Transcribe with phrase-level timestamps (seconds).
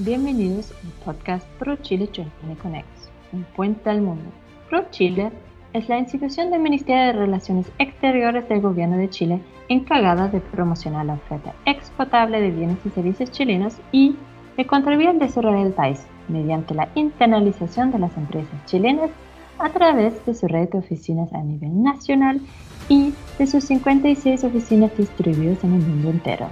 [0.00, 4.30] Bienvenidos al podcast Pro Chile Germany Connects, un puente al mundo.
[4.70, 5.32] Pro Chile
[5.72, 11.04] es la institución del Ministerio de Relaciones Exteriores del Gobierno de Chile encargada de promocionar
[11.04, 14.14] la oferta exportable de bienes y servicios chilenos y
[14.56, 19.10] de contribuir al desarrollo del país mediante la internalización de las empresas chilenas
[19.58, 22.40] a través de su red de oficinas a nivel nacional
[22.88, 26.46] y de sus 56 oficinas distribuidas en el mundo entero.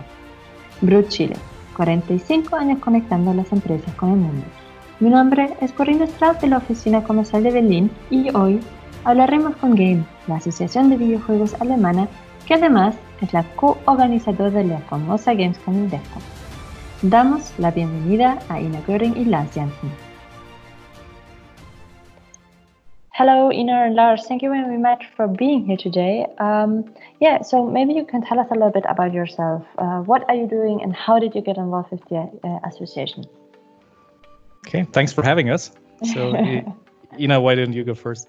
[0.81, 1.37] Brut Chile,
[1.77, 4.44] 45 años conectando las empresas con el mundo.
[4.98, 8.61] Mi nombre es Corinne Strauss de la Oficina Comercial de Berlín y hoy
[9.04, 12.08] hablaremos con Game, la asociación de videojuegos alemana
[12.46, 16.22] que además es la co-organizadora de la famosa Gamescom en Defcon.
[17.03, 20.06] Damos la bienvenida a Ina Göring y Lars Janssen.
[23.16, 24.26] Hello, Ina and Lars.
[24.26, 26.26] Thank you very much for being here today.
[26.36, 26.84] Um,
[27.18, 29.64] yeah, so maybe you can tell us a little bit about yourself.
[29.79, 33.25] Uh, what are you doing and how did you get involved with the uh, association?
[34.67, 35.70] Okay, thanks for having us.
[36.12, 36.36] So,
[37.19, 38.28] Ina, why don't you go first?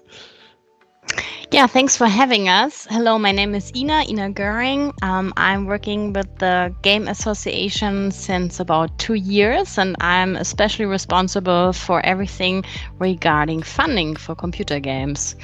[1.50, 2.86] Yeah, thanks for having us.
[2.90, 4.92] Hello, my name is Ina, Ina Göring.
[5.02, 11.72] Um, I'm working with the Game Association since about two years, and I'm especially responsible
[11.72, 12.64] for everything
[12.98, 15.36] regarding funding for computer games.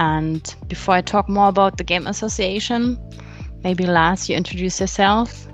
[0.00, 2.98] And before I talk more about the Game Association,
[3.62, 5.46] maybe Lars, you introduce yourself.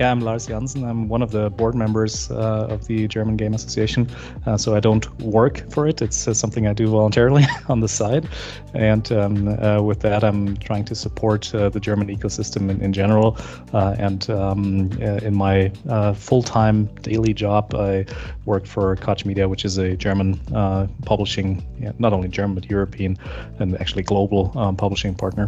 [0.00, 0.82] Yeah, I'm Lars Janssen.
[0.82, 4.08] I'm one of the board members uh, of the German Game Association.
[4.46, 6.00] Uh, so I don't work for it.
[6.00, 8.26] It's uh, something I do voluntarily on the side.
[8.72, 12.94] And um, uh, with that, I'm trying to support uh, the German ecosystem in, in
[12.94, 13.36] general.
[13.74, 15.68] Uh, and um, in my
[16.16, 18.06] full time daily job, I
[18.46, 20.40] work for Koch Media, which is a German
[21.04, 23.18] publishing, yeah, not only German, but European
[23.58, 25.46] and actually global um, publishing partner.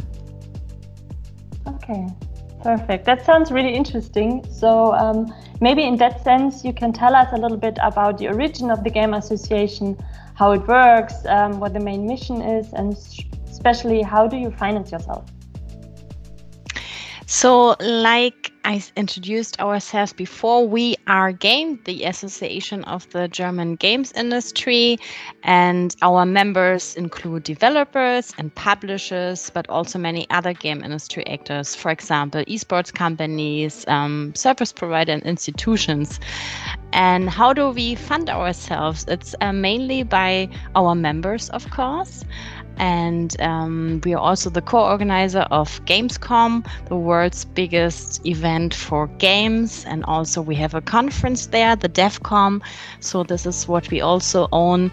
[1.66, 2.06] Okay.
[2.62, 3.06] Perfect.
[3.06, 4.44] That sounds really interesting.
[4.48, 8.28] So, um, maybe in that sense, you can tell us a little bit about the
[8.28, 9.98] origin of the Game Association,
[10.34, 12.96] how it works, um, what the main mission is, and
[13.50, 15.24] especially how do you finance yourself?
[17.34, 20.68] So, like I introduced ourselves before.
[20.68, 24.98] We are Game, the Association of the German Games Industry,
[25.42, 31.90] and our members include developers and publishers, but also many other game industry actors, for
[31.90, 36.20] example, esports companies, um, service provider, and institutions.
[36.92, 39.06] And how do we fund ourselves?
[39.08, 42.24] It's uh, mainly by our members, of course
[42.78, 49.84] and um, we are also the co-organizer of Gamescom, the world's biggest event for games,
[49.86, 52.60] and also we have a conference there, the DevCom.
[53.00, 54.90] So this is what we also own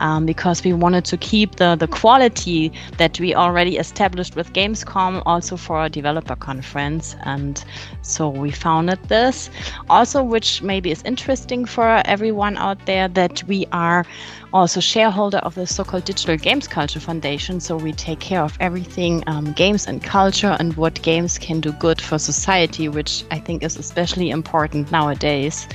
[0.00, 5.22] um, because we wanted to keep the the quality that we already established with Gamescom
[5.26, 7.64] also for our developer conference, and
[8.02, 9.50] so we founded this.
[9.88, 14.04] Also, which maybe is interesting for everyone out there, that we are
[14.52, 17.60] also shareholder of the so-called Digital Games Culture Foundation.
[17.60, 21.72] So we take care of everything um, games and culture and what games can do
[21.72, 25.66] good for society, which I think is especially important nowadays.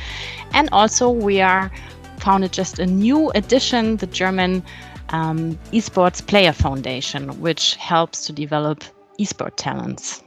[0.54, 1.72] And also we are
[2.20, 4.64] founded just a new edition, the German
[5.10, 8.84] um, Esports Player Foundation, which helps to develop
[9.20, 10.24] esport talents.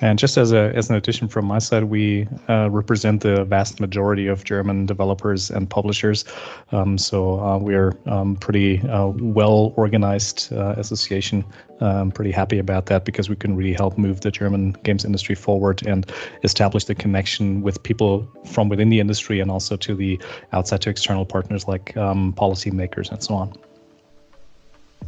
[0.00, 3.80] And just as a as an addition from my side, we uh, represent the vast
[3.80, 6.24] majority of German developers and publishers.
[6.72, 11.44] Um, so uh, we are um, pretty uh, well organized uh, association.
[11.82, 15.34] I'm pretty happy about that because we can really help move the German games industry
[15.34, 16.10] forward and
[16.44, 20.20] establish the connection with people from within the industry and also to the
[20.52, 23.54] outside to external partners like um, policymakers and so on.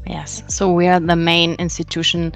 [0.07, 2.33] Yes, so we are the main institution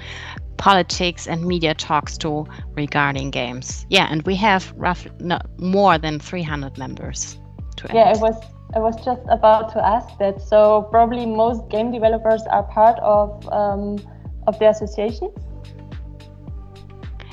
[0.57, 2.45] politics and media talks to
[2.75, 3.85] regarding games.
[3.89, 7.39] Yeah, and we have roughly no, more than 300 members.
[7.77, 8.35] To yeah, it was
[8.75, 10.41] I was just about to ask that.
[10.41, 13.99] So probably most game developers are part of um,
[14.47, 15.31] of the association.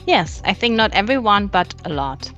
[0.06, 2.31] Yes, I think not everyone, but a lot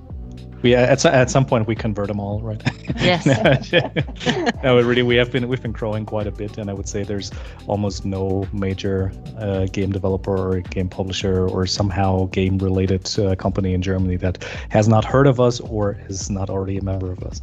[0.66, 2.62] we at, at some point we convert them all right?
[2.96, 3.24] Yes.
[4.62, 7.04] No really we have been we've been growing quite a bit and i would say
[7.04, 7.30] there's
[7.66, 13.74] almost no major uh, game developer or game publisher or somehow game related uh, company
[13.74, 17.22] in germany that has not heard of us or is not already a member of
[17.22, 17.40] us.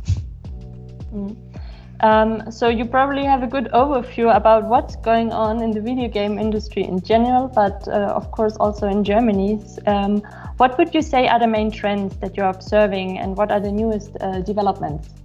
[1.14, 1.53] Mm.
[2.04, 6.10] Um, so you probably have a good overview about what's going on in the video
[6.10, 9.64] game industry in general, but uh, of course also in Germany.
[9.88, 10.18] Um,
[10.58, 13.72] what would you say are the main trends that you're observing and what are the
[13.72, 15.23] newest uh, developments?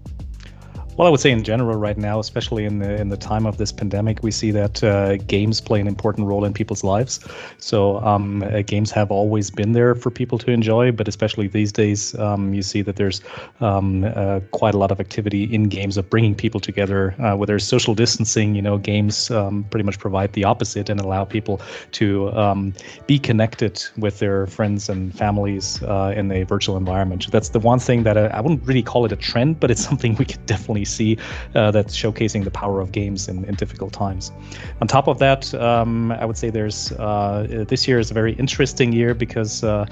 [0.99, 3.56] Well, I would say in general, right now, especially in the in the time of
[3.56, 7.21] this pandemic, we see that uh, games play an important role in people's lives.
[7.59, 11.71] So um, uh, games have always been there for people to enjoy, but especially these
[11.71, 13.21] days, um, you see that there's
[13.61, 17.15] um, uh, quite a lot of activity in games of bringing people together.
[17.21, 21.00] Uh, where there's social distancing, you know, games um, pretty much provide the opposite and
[21.00, 21.61] allow people
[21.93, 22.75] to um,
[23.06, 27.31] be connected with their friends and families uh, in a virtual environment.
[27.31, 29.85] That's the one thing that I, I wouldn't really call it a trend, but it's
[29.89, 31.19] something we could definitely see
[31.55, 34.32] uh, that's showcasing the power of games in, in difficult times.
[34.81, 38.32] On top of that, um, I would say there's uh, this year is a very
[38.35, 39.87] interesting year because uh,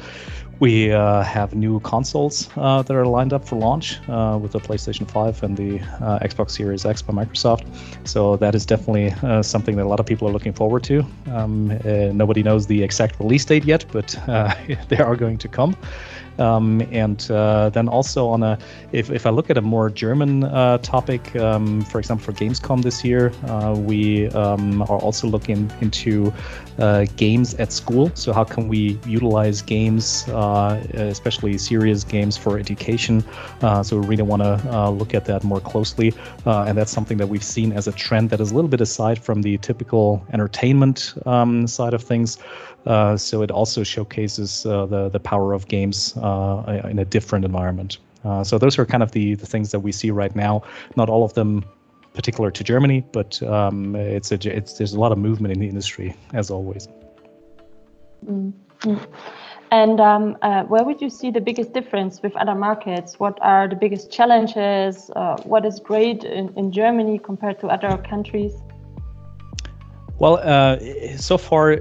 [0.59, 4.61] we uh, have new consoles uh, that are lined up for launch uh, with the
[4.61, 7.67] PlayStation 5 and the uh, Xbox Series X by Microsoft.
[8.09, 11.05] So that is definitely uh, something that a lot of people are looking forward to.
[11.27, 14.19] Um, uh, nobody knows the exact release date yet, but
[14.89, 15.77] they are going to come.
[16.39, 18.59] Um, and uh, then also on a,
[18.93, 22.83] if, if I look at a more German uh, topic, um, for example, for Gamescom
[22.83, 26.33] this year, uh, we um, are also looking into
[26.79, 28.11] uh, games at school.
[28.15, 33.25] So how can we utilize games, uh, especially serious games for education?
[33.63, 36.13] Uh, so we really want to look at that more closely,
[36.45, 39.23] and that's something that we've seen as a trend that is a little bit aside
[39.23, 42.39] from the typical entertainment um, side of things.
[42.87, 47.45] Uh, so it also showcases uh, the the power of games uh, in a different
[47.45, 47.99] environment.
[48.43, 50.63] so those are kind of the the things that we see right now.
[50.97, 51.65] Not all of them
[52.15, 55.69] particular to Germany, but um, it's a it's there's a lot of movement in the
[55.69, 56.89] industry as always.
[58.25, 58.95] Mm-hmm.
[59.71, 63.19] And um, uh, where would you see the biggest difference with other markets?
[63.19, 65.11] What are the biggest challenges?
[65.17, 68.55] Uh, what is great in, in Germany compared to other countries?
[70.19, 70.79] Well, uh,
[71.17, 71.79] so far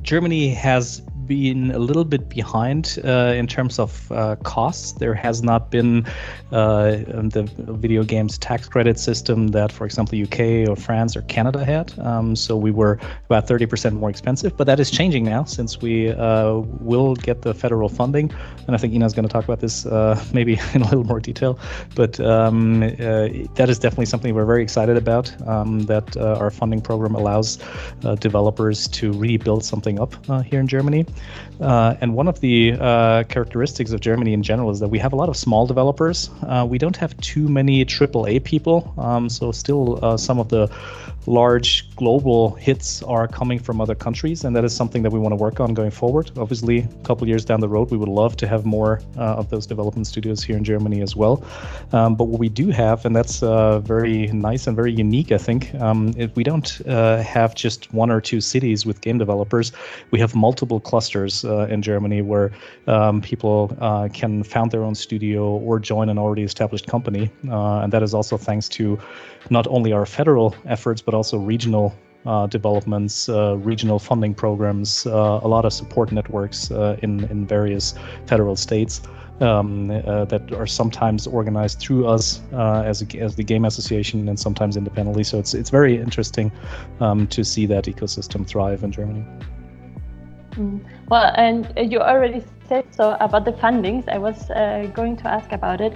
[0.00, 4.92] Germany has been a little bit behind uh, in terms of uh, costs.
[4.92, 6.04] There has not been
[6.52, 6.90] uh,
[7.36, 7.50] the
[7.84, 11.98] video games tax credit system that, for example, UK or France or Canada had.
[12.00, 12.98] Um, so we were
[13.30, 16.56] about 30% more expensive, but that is changing now since we uh,
[16.90, 18.30] will get the federal funding.
[18.66, 21.04] And I think Ina is going to talk about this uh, maybe in a little
[21.04, 21.58] more detail.
[21.94, 23.28] But um, uh,
[23.58, 25.26] that is definitely something we're very excited about.
[25.48, 27.58] Um, that our funding program allows
[28.20, 30.12] developers to really build something up
[30.44, 31.06] here in Germany.
[31.60, 35.12] Uh, and one of the uh, characteristics of Germany in general is that we have
[35.12, 36.30] a lot of small developers.
[36.42, 38.92] Uh, we don't have too many AAA people.
[38.98, 40.70] Um, so, still, uh, some of the
[41.26, 44.42] large global hits are coming from other countries.
[44.42, 46.32] And that is something that we want to work on going forward.
[46.36, 49.48] Obviously, a couple years down the road, we would love to have more uh, of
[49.50, 51.44] those development studios here in Germany as well.
[51.92, 55.38] Um, but what we do have, and that's uh, very nice and very unique, I
[55.38, 59.70] think, um, we don't have just one or two cities with game developers.
[60.10, 61.01] We have multiple clusters
[61.44, 62.50] uh, in Germany where
[62.86, 67.30] um, people uh, can found their own studio or join an already established company.
[67.48, 68.98] Uh, and that is also thanks to
[69.50, 71.94] not only our federal efforts, but also regional
[72.24, 77.94] uh, developments, uh, regional funding programs, uh, a lot of support networks in, in various
[78.26, 79.02] federal states.
[79.40, 84.76] Um, that are sometimes organized through us as, a, as the game association and sometimes
[84.76, 85.24] independently.
[85.24, 86.52] So it's it's very interesting
[87.00, 89.24] um, to see that ecosystem thrive in Germany.
[90.52, 90.80] Mm.
[91.08, 94.08] Well, and you already said so about the fundings.
[94.08, 95.94] I was uh, going to ask about it.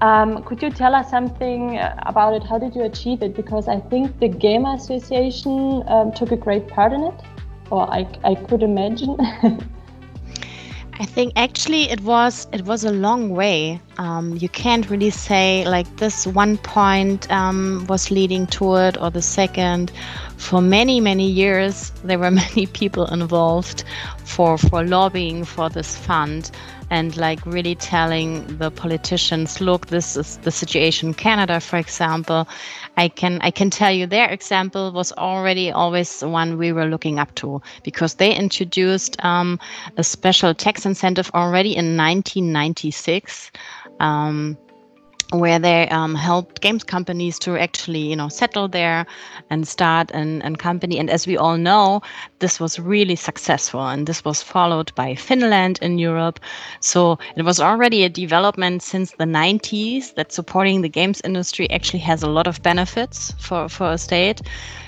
[0.00, 2.44] Um, could you tell us something uh, about it?
[2.44, 3.34] How did you achieve it?
[3.34, 7.14] Because I think the Game Association um, took a great part in it,
[7.70, 9.16] or I, I could imagine.
[11.00, 13.80] I think actually it was it was a long way.
[13.98, 19.10] Um, you can't really say like this one point um, was leading to it or
[19.10, 19.90] the second.
[20.36, 23.84] For many many years, there were many people involved
[24.24, 26.50] for for lobbying for this fund
[26.90, 32.46] and like really telling the politicians, look, this is the situation in Canada, for example.
[32.96, 36.86] I can I can tell you their example was already always the one we were
[36.86, 39.58] looking up to because they introduced um,
[39.96, 43.50] a special tax incentive already in 1996.
[44.00, 44.56] Um,
[45.30, 49.06] where they um, helped games companies to actually you know settle there
[49.50, 50.98] and start an, an company.
[50.98, 52.02] And as we all know
[52.38, 56.40] this was really successful and this was followed by finland in europe.
[56.80, 62.00] So it was already a development since the 90s that supporting the games industry actually
[62.00, 64.42] has a lot of benefits for, for a state.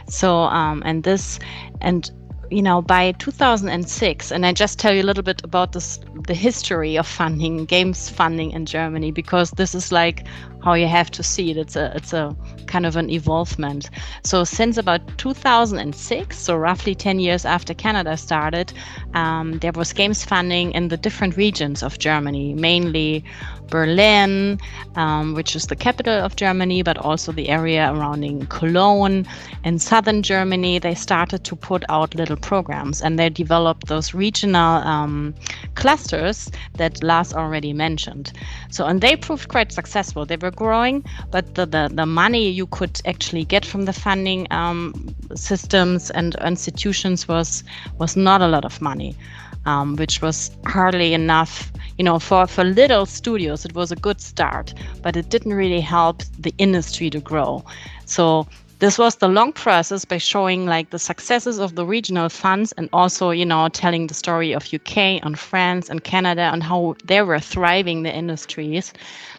[0.08, 1.38] So um, and this
[1.80, 2.10] and
[2.50, 6.34] you know, by 2006, and I just tell you a little bit about this, the
[6.34, 10.26] history of funding, games funding in Germany, because this is like
[10.62, 11.56] how you have to see it.
[11.56, 12.34] It's a it's a
[12.66, 13.90] kind of an evolvement.
[14.24, 18.72] So since about 2006, so roughly 10 years after Canada started,
[19.14, 23.24] um, there was games funding in the different regions of Germany, mainly
[23.68, 24.58] Berlin,
[24.94, 29.26] um, which is the capital of Germany, but also the area surrounding Cologne.
[29.64, 34.82] In southern Germany, they started to put out little programs and they developed those regional
[34.82, 35.34] um,
[35.74, 38.32] clusters that Lars already mentioned.
[38.70, 40.26] So, and they proved quite successful.
[40.26, 44.46] They were growing, but the, the, the money you could actually get from the funding
[44.50, 47.64] um, systems and institutions was
[47.98, 49.16] was not a lot of money
[49.66, 51.70] um, which was hardly enough.
[51.98, 55.80] You know, for, for little studios, it was a good start, but it didn't really
[55.80, 57.64] help the industry to grow.
[58.06, 58.46] So
[58.78, 62.90] this was the long process by showing like the successes of the regional funds and
[62.92, 67.22] also you know telling the story of uk and france and canada and how they
[67.22, 68.92] were thriving the industries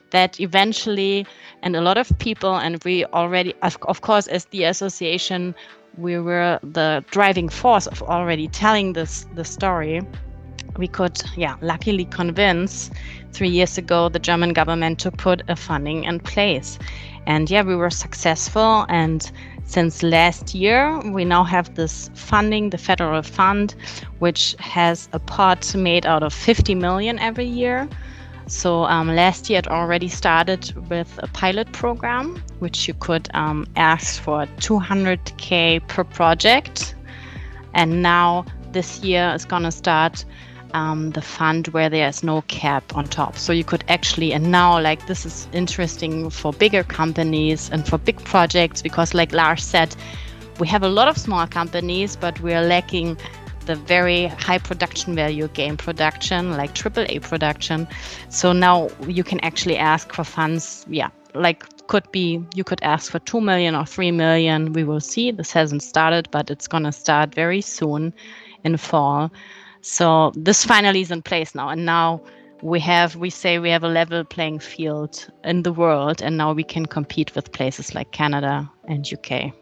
[0.09, 1.25] that eventually
[1.61, 5.53] and a lot of people and we already of course as the association
[5.97, 10.01] we were the driving force of already telling this the story.
[10.77, 12.91] We could yeah luckily convince
[13.33, 16.77] three years ago the german government to put a funding in place.
[17.25, 18.85] And yeah we were successful.
[18.89, 19.29] And
[19.65, 23.75] since last year we now have this funding the federal fund
[24.19, 27.89] which has a pot made out of 50 million every year
[28.47, 33.67] so um, last year it already started with a pilot program, which you could um,
[33.75, 36.95] ask for 200k per project,
[37.73, 40.25] and now this year is gonna start
[40.73, 43.37] um, the fund where there's no cap on top.
[43.37, 47.97] So you could actually, and now like this is interesting for bigger companies and for
[47.97, 49.95] big projects because, like Lars said,
[50.59, 53.17] we have a lot of small companies, but we're lacking
[53.67, 57.87] the very high production value game production, like AAA production.
[58.29, 60.85] So now you can actually ask for funds.
[60.89, 64.73] Yeah, like could be you could ask for 2 million or 3 million.
[64.73, 65.31] We will see.
[65.31, 68.13] This hasn't started, but it's going to start very soon
[68.63, 69.31] in fall.
[69.81, 71.69] So this finally is in place now.
[71.69, 72.21] And now
[72.61, 76.53] we have we say we have a level playing field in the world and now
[76.53, 79.53] we can compete with places like Canada and UK.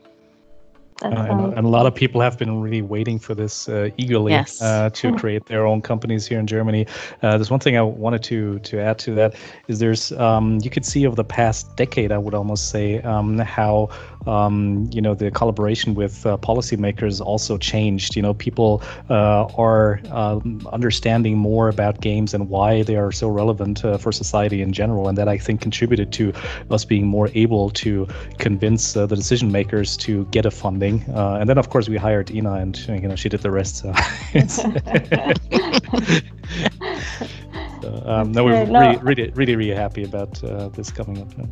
[1.01, 4.31] Uh, and, and, a lot of people have been really waiting for this uh, eagerly
[4.31, 4.61] yes.
[4.61, 6.87] uh, to create their own companies here in Germany.
[7.21, 9.35] Uh, there's one thing I wanted to to add to that
[9.67, 13.39] is there's um, you could see over the past decade, I would almost say, um,
[13.39, 13.89] how
[14.27, 18.15] um, you know the collaboration with uh, policymakers also changed.
[18.15, 23.29] You know, people uh, are um, understanding more about games and why they are so
[23.29, 26.33] relevant for society in general, and that I think contributed to
[26.71, 31.47] us being more able to convince the decision makers to get a funding uh, and
[31.49, 33.77] then, of course, we hired Ina, and you know she did the rest.
[33.77, 33.93] So,
[34.47, 34.63] so
[38.05, 38.79] um, no, we're no.
[38.79, 41.31] Really, really, really, really happy about uh, this coming up.
[41.37, 41.45] Yeah.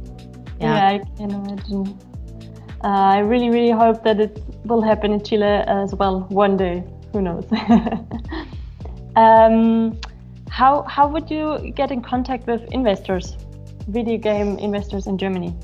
[0.60, 2.00] yeah, I can imagine.
[2.84, 6.84] Uh, I really, really hope that it will happen in Chile as well one day.
[7.14, 7.46] Who knows?
[9.16, 9.98] um,
[10.50, 13.38] how how would you get in contact with investors,
[13.88, 15.56] video game investors in Germany?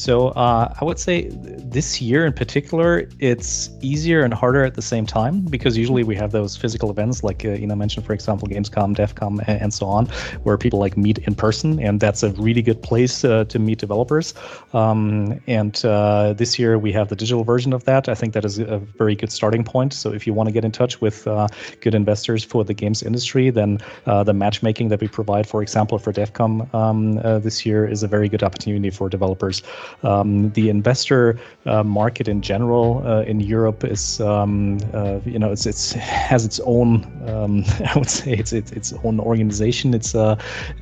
[0.00, 4.80] So uh, I would say this year in particular, it's easier and harder at the
[4.80, 8.48] same time because usually we have those physical events, like uh, Ina mentioned, for example,
[8.48, 10.06] Gamescom, DevCom, and, and so on,
[10.44, 13.78] where people like meet in person, and that's a really good place uh, to meet
[13.78, 14.32] developers.
[14.72, 18.08] Um, and uh, this year we have the digital version of that.
[18.08, 19.92] I think that is a very good starting point.
[19.92, 21.46] So if you want to get in touch with uh,
[21.82, 23.76] good investors for the games industry, then
[24.06, 28.08] uh, the matchmaking that we provide, for example, for DevCom um, this year is a
[28.08, 29.62] very good opportunity for developers.
[30.02, 35.52] Um, the investor uh, market in general uh, in Europe is, um, uh, you know,
[35.52, 35.92] it's it's
[36.30, 39.92] has its own, um, I would say, it's it's its own organization.
[39.92, 40.36] It's uh,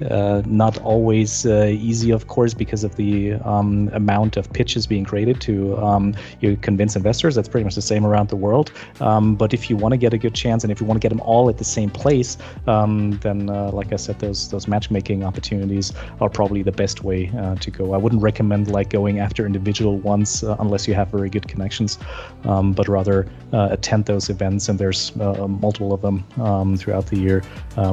[0.08, 5.40] uh, not always easy, of course, because of the um, amount of pitches being created
[5.42, 7.34] to um, you convince investors.
[7.34, 8.72] That's pretty much the same around the world.
[9.00, 11.04] Um, but if you want to get a good chance, and if you want to
[11.04, 15.92] get them all at the same place, then, like I said, those those matchmaking opportunities
[16.20, 17.26] are probably the best way
[17.60, 17.94] to go.
[17.94, 21.98] I wouldn't recommend like going after individual ones uh, unless you have very good connections,
[22.44, 23.18] um, but rather
[23.52, 24.68] uh, attend those events.
[24.68, 27.38] And there's uh, multiple of them um, throughout the year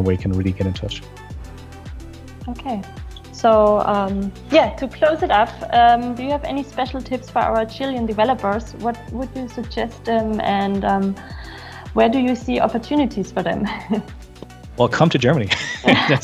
[0.04, 1.02] where you can really get in touch.
[2.48, 2.82] Okay.
[3.36, 7.40] So um, yeah, to close it up, um, do you have any special tips for
[7.40, 8.74] our Chilean developers?
[8.76, 11.16] What would you suggest them, and um,
[11.94, 13.68] where do you see opportunities for them?
[14.78, 15.50] well, come to Germany.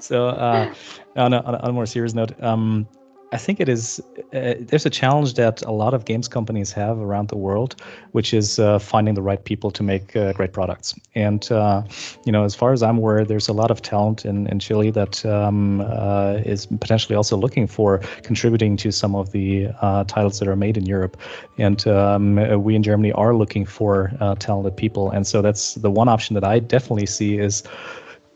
[0.00, 0.74] so uh,
[1.16, 2.88] on, a, on, a, more serious note, um,
[3.32, 4.00] I think it is.
[4.34, 7.76] Uh, there's a challenge that a lot of games companies have around the world,
[8.12, 10.94] which is uh, finding the right people to make uh, great products.
[11.14, 11.82] And uh,
[12.26, 14.90] you know, as far as I'm aware, there's a lot of talent in, in Chile
[14.90, 20.38] that um, uh, is potentially also looking for contributing to some of the uh, titles
[20.38, 21.16] that are made in Europe.
[21.56, 25.10] And um, we in Germany are looking for talented people.
[25.10, 27.62] And so that's the one option that I definitely see is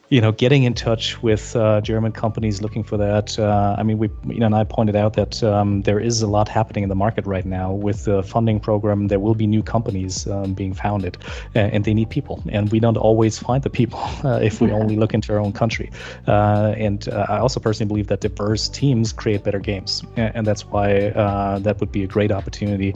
[0.09, 3.39] you know, getting in touch with uh, German companies looking for that.
[3.39, 6.29] Uh, I mean, we, you know, and I pointed out that um, there is a
[6.29, 9.09] lot happening in the market right now with the funding program.
[9.09, 11.19] There will be new companies um, being founded,
[11.55, 12.43] and, and, they need people.
[12.49, 15.53] And we don't always find the people uh, if we only look into our own
[15.53, 15.91] country.
[16.29, 20.47] Uh, and uh, I also personally believe that diverse teams create better games, and, and
[20.47, 22.95] that's why uh, that would be a great opportunity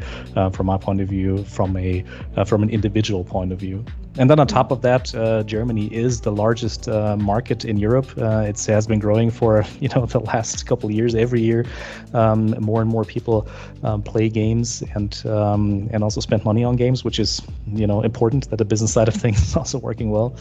[0.52, 2.04] from my point of view, from a
[2.46, 3.84] from an individual point of view.
[4.18, 8.10] And then on top of that, uh, Germany is the largest uh, market in Europe.
[8.18, 11.14] Uh, it has been growing for you know the last couple of years.
[11.14, 11.64] Every year,
[12.12, 13.46] um, more and more people
[13.84, 18.02] um, play games and um, and also spend money on games, which is you know
[18.02, 20.34] important that the business side of things is also working well.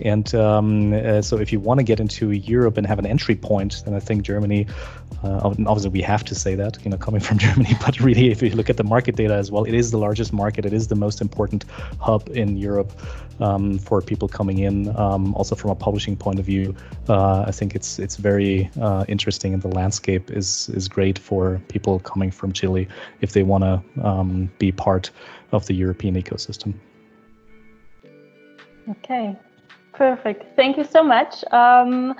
[0.00, 3.34] And um, uh, so, if you want to get into Europe and have an entry
[3.34, 4.66] point, then I think Germany.
[5.22, 8.42] Uh, obviously, we have to say that you know coming from Germany, but really, if
[8.42, 10.64] you look at the market data as well, it is the largest market.
[10.66, 11.64] It is the most important
[12.00, 12.92] hub in Europe
[13.40, 14.94] um, for people coming in.
[14.96, 16.74] Um, also from a publishing point of view,
[17.08, 21.60] uh, I think it's it's very uh, interesting, and the landscape is is great for
[21.68, 22.86] people coming from Chile
[23.20, 25.10] if they want to um, be part
[25.52, 26.74] of the European ecosystem.
[28.88, 29.36] Okay,
[29.92, 30.54] perfect.
[30.54, 32.14] Thank you so much um,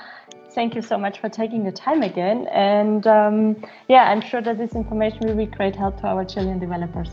[0.56, 2.48] thank you so much for taking the time again.
[2.48, 6.58] And um, yeah, I'm sure that this information will be great help to our Chilean
[6.58, 7.10] developers.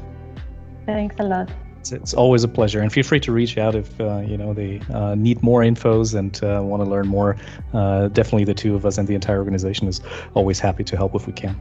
[0.87, 1.51] Thanks a lot.
[1.79, 4.53] It's, it's always a pleasure, and feel free to reach out if uh, you know
[4.53, 7.35] they uh, need more infos and uh, want to learn more.
[7.73, 9.99] Uh, definitely, the two of us and the entire organization is
[10.33, 11.55] always happy to help if we can.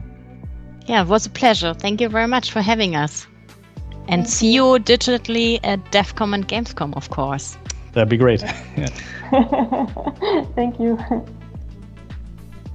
[0.87, 1.73] Yeah, it was a pleasure.
[1.73, 3.27] Thank you very much for having us,
[4.07, 4.75] and see you.
[4.75, 7.57] you digitally at DevCom and Gamescom, of course.
[7.91, 8.41] That'd be great.
[10.55, 10.97] Thank you.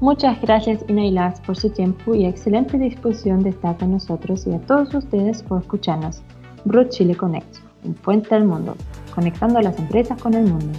[0.01, 4.61] Muchas gracias Inailas por su tiempo y excelente disposición de estar con nosotros y a
[4.61, 6.23] todos ustedes por escucharnos.
[6.65, 8.77] Broad Chile Connect, un puente al mundo,
[9.13, 10.79] conectando a las empresas con el mundo.